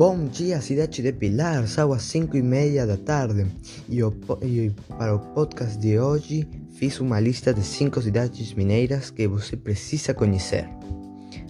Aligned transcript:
Bom 0.00 0.24
dia, 0.24 0.62
cidade 0.62 1.02
de 1.02 1.12
Pilar, 1.12 1.68
são 1.68 1.92
as 1.92 2.04
5 2.04 2.34
e 2.34 2.42
meia 2.42 2.86
da 2.86 2.96
tarde 2.96 3.46
e, 3.86 4.00
e, 4.00 4.70
para 4.96 5.14
o 5.14 5.18
podcast 5.18 5.76
de 5.76 5.98
hoje 5.98 6.48
fiz 6.72 6.98
uma 7.00 7.20
lista 7.20 7.52
de 7.52 7.62
5 7.62 8.00
cidades 8.00 8.54
mineiras 8.54 9.10
que 9.10 9.28
você 9.28 9.58
precisa 9.58 10.14
conhecer. 10.14 10.66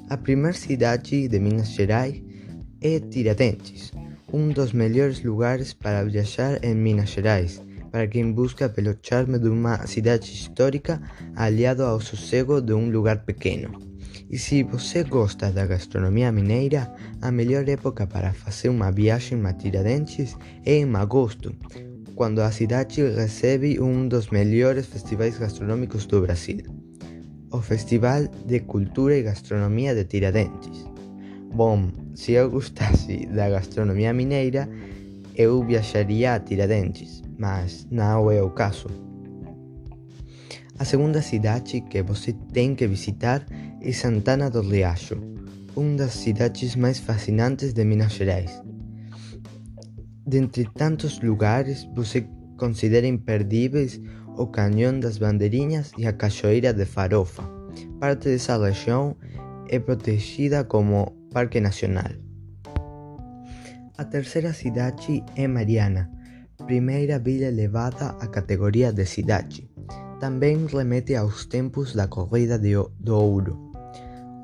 A 0.08 0.16
primeira 0.16 0.52
cidade 0.52 1.28
de 1.28 1.38
Minas 1.38 1.68
Gerais 1.68 2.20
é 2.80 2.98
Tiradentes, 2.98 3.92
um 4.32 4.48
dos 4.48 4.72
melhores 4.72 5.22
lugares 5.22 5.72
para 5.72 6.02
viajar 6.02 6.58
em 6.64 6.74
Minas 6.74 7.10
Gerais, 7.10 7.62
para 7.92 8.08
quem 8.08 8.32
busca 8.32 8.68
pelo 8.68 8.96
charme 9.00 9.38
de 9.38 9.48
uma 9.48 9.86
cidade 9.86 10.28
histórica 10.28 11.00
aliado 11.36 11.84
ao 11.84 12.00
sossego 12.00 12.60
de 12.60 12.72
um 12.72 12.90
lugar 12.90 13.24
pequeno. 13.24 13.89
E 14.30 14.38
se 14.38 14.62
você 14.62 15.02
gosta 15.02 15.50
da 15.50 15.66
gastronomia 15.66 16.30
mineira, 16.30 16.88
a 17.20 17.32
melhor 17.32 17.68
época 17.68 18.06
para 18.06 18.32
fazer 18.32 18.68
uma 18.68 18.92
viagem 18.92 19.44
a 19.44 19.52
Tiradentes 19.52 20.36
é 20.64 20.76
em 20.76 20.94
agosto, 20.94 21.52
quando 22.14 22.38
a 22.38 22.52
cidade 22.52 23.02
recebe 23.02 23.80
um 23.80 24.06
dos 24.06 24.30
melhores 24.30 24.86
festivais 24.86 25.36
gastronômicos 25.36 26.06
do 26.06 26.20
Brasil, 26.20 26.60
o 27.50 27.60
Festival 27.60 28.28
de 28.46 28.60
Cultura 28.60 29.16
e 29.16 29.24
Gastronomia 29.24 29.96
de 29.96 30.04
Tiradentes. 30.04 30.86
Bom, 31.52 31.90
se 32.14 32.30
eu 32.30 32.48
gostasse 32.48 33.26
da 33.26 33.50
gastronomia 33.50 34.12
mineira, 34.12 34.68
eu 35.34 35.60
viajaria 35.64 36.34
a 36.34 36.38
Tiradentes, 36.38 37.20
mas 37.36 37.84
não 37.90 38.30
é 38.30 38.40
o 38.40 38.50
caso. 38.50 38.86
A 40.80 40.84
segunda 40.86 41.20
cidade 41.20 41.82
que 41.82 42.02
você 42.02 42.32
tem 42.54 42.74
que 42.74 42.86
visitar 42.86 43.44
é 43.82 43.92
Santana 43.92 44.48
do 44.48 44.62
Riacho, 44.62 45.20
uma 45.76 45.98
das 45.98 46.14
cidades 46.14 46.74
mais 46.74 46.98
fascinantes 46.98 47.74
de 47.74 47.84
Minas 47.84 48.14
Gerais. 48.14 48.62
Dentre 50.26 50.64
tantos 50.74 51.20
lugares, 51.20 51.86
você 51.94 52.26
considera 52.56 53.06
imperdíveis 53.06 54.00
o 54.38 54.46
Canhão 54.46 54.98
das 54.98 55.18
Bandeirinhas 55.18 55.92
e 55.98 56.06
a 56.06 56.14
Cachoeira 56.14 56.72
de 56.72 56.86
Farofa. 56.86 57.42
Parte 58.00 58.30
dessa 58.30 58.56
região 58.56 59.14
é 59.68 59.78
protegida 59.78 60.64
como 60.64 61.12
Parque 61.30 61.60
Nacional. 61.60 62.12
A 63.98 64.04
terceira 64.06 64.54
cidade 64.54 65.22
é 65.36 65.46
Mariana, 65.46 66.10
primeira 66.66 67.18
vila 67.18 67.48
elevada 67.48 68.16
à 68.18 68.26
categoria 68.28 68.90
de 68.90 69.04
cidade 69.04 69.69
também 70.20 70.66
remete 70.66 71.16
aos 71.16 71.46
tempos 71.46 71.94
da 71.94 72.06
corrida 72.06 72.58
de, 72.58 72.74
do 73.00 73.16
ouro. 73.16 73.58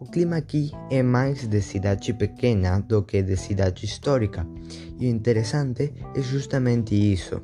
O 0.00 0.06
clima 0.10 0.36
aqui 0.36 0.72
é 0.90 1.02
mais 1.02 1.46
de 1.46 1.60
cidade 1.60 2.14
pequena 2.14 2.80
do 2.80 3.02
que 3.02 3.22
de 3.22 3.36
cidade 3.36 3.84
histórica, 3.84 4.46
e 4.98 5.06
o 5.06 5.10
interessante 5.10 5.92
é 6.14 6.22
justamente 6.22 6.94
isso. 6.94 7.42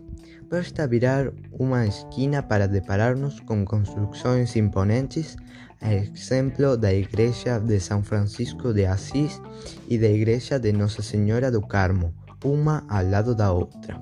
Basta 0.50 0.86
virar 0.86 1.32
uma 1.52 1.86
esquina 1.86 2.42
para 2.42 2.66
deparar-nos 2.66 3.40
com 3.40 3.64
construções 3.64 4.56
imponentes, 4.56 5.36
a 5.80 5.92
exemplo 5.94 6.76
da 6.76 6.92
Igreja 6.92 7.58
de 7.58 7.80
São 7.80 8.02
Francisco 8.02 8.72
de 8.72 8.86
Assis 8.86 9.40
e 9.88 9.98
da 9.98 10.08
Igreja 10.08 10.58
de 10.58 10.72
Nossa 10.72 11.02
Senhora 11.02 11.50
do 11.50 11.60
Carmo, 11.60 12.14
uma 12.44 12.84
ao 12.88 13.04
lado 13.04 13.34
da 13.34 13.52
outra. 13.52 14.00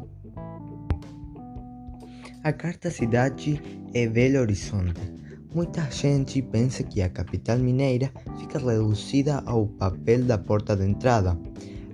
A 2.42 2.54
quarta 2.54 2.90
cidade 2.90 3.60
é 3.92 4.06
Belo 4.08 4.40
Horizonte. 4.40 5.12
Muita 5.54 5.82
gente 5.90 6.40
pensa 6.40 6.82
que 6.82 7.02
a 7.02 7.10
capital 7.10 7.58
mineira 7.58 8.10
fica 8.38 8.58
reduzida 8.58 9.42
ao 9.44 9.66
papel 9.66 10.24
da 10.24 10.38
porta 10.38 10.74
de 10.74 10.86
entrada, 10.86 11.38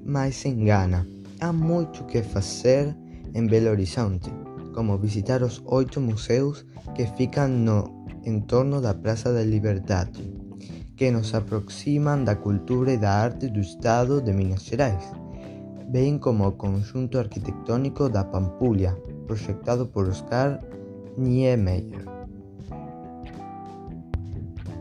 mas 0.05 0.37
se 0.37 0.49
engana. 0.49 1.05
Há 1.41 1.53
muito 1.53 2.05
que 2.05 2.23
fazer 2.23 2.95
em 3.35 3.45
Belo 3.45 3.71
Horizonte, 3.71 4.31
como 4.73 4.97
visitar 4.99 5.43
os 5.43 5.61
oito 5.67 6.01
museus 6.01 6.65
que 6.95 7.07
ficam 7.17 7.49
no 7.49 8.07
entorno 8.25 8.81
da 8.81 8.95
Praça 8.95 9.33
da 9.33 9.43
Liberdade, 9.43 10.33
que 10.97 11.11
nos 11.11 11.35
aproximam 11.35 12.23
da 12.23 12.37
cultura 12.37 12.93
e 12.93 12.97
da 12.97 13.11
arte 13.11 13.49
do 13.49 13.59
estado 13.59 14.21
de 14.21 14.33
Minas 14.33 14.63
Gerais, 14.63 15.11
bem 15.89 16.17
como 16.21 16.47
o 16.47 16.53
conjunto 16.53 17.19
arquitetônico 17.19 18.09
da 18.09 18.23
Pampulha, 18.23 18.97
projetado 19.27 19.87
por 19.87 20.09
Oscar 20.09 20.61
Niemeyer. 21.17 22.05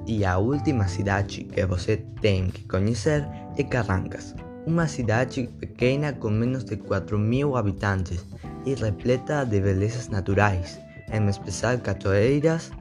E 0.08 0.24
a 0.24 0.38
última 0.38 0.88
cidade 0.88 1.46
que 1.46 1.66
você 1.66 1.98
tem 2.22 2.50
que 2.50 2.68
conhecer 2.68 3.28
é 3.58 3.64
Carrancas, 3.64 4.36
uma 4.68 4.88
cidade 4.88 5.50
pequena 5.60 6.14
com 6.14 6.30
menos 6.30 6.64
de 6.64 6.78
4 6.78 7.18
mil 7.18 7.56
habitantes 7.56 8.24
e 8.66 8.76
repleta 8.76 9.44
de 9.46 9.60
belezas 9.60 10.10
naturais, 10.10 10.80
em 11.12 11.28
especial 11.28 11.80
cachoeiras, 11.80 12.72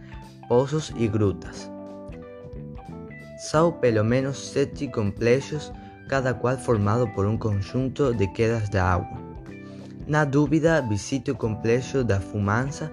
poços 0.49 0.93
e 0.97 1.09
grutas. 1.09 1.71
São 3.39 3.73
pelo 3.73 4.05
menos 4.05 4.53
sete 4.53 4.89
complexos, 4.89 5.73
cada 6.09 6.35
qual 6.35 6.57
formado 6.59 7.09
por 7.15 7.27
um 7.27 7.37
conjunto 7.37 8.15
de 8.15 8.27
quedas 8.29 8.69
de 8.69 8.79
água. 8.79 9.34
Na 10.06 10.25
dúvida, 10.25 10.82
visite 10.82 11.31
o 11.31 11.34
complexo 11.34 12.04
da 12.04 12.20
Fumança 12.20 12.92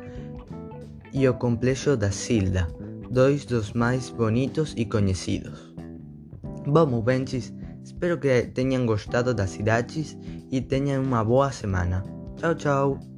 e 1.13 1.27
o 1.27 1.33
complexo 1.33 1.97
da 1.97 2.09
Silda, 2.09 2.67
dois 3.09 3.43
dos 3.45 3.73
mais 3.73 4.09
bonitos 4.09 4.73
e 4.77 4.85
conhecidos. 4.85 5.75
Bom, 6.65 7.01
bentes, 7.01 7.53
espero 7.83 8.17
que 8.17 8.43
tenham 8.43 8.85
gostado 8.85 9.33
das 9.33 9.49
cidades 9.49 10.17
e 10.49 10.61
tenham 10.61 11.03
uma 11.03 11.23
boa 11.23 11.51
semana. 11.51 12.03
Tchau, 12.37 12.55
tchau! 12.55 13.10